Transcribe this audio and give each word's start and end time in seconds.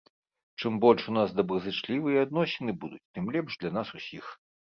Чым 0.61 0.77
больш 0.85 1.03
у 1.11 1.13
нас 1.17 1.33
дабразычлівыя 1.39 2.23
адносіны 2.27 2.71
будуць, 2.85 3.05
тым 3.17 3.31
лепш 3.35 3.59
для 3.61 3.71
нас 3.79 3.87
усіх. 4.01 4.35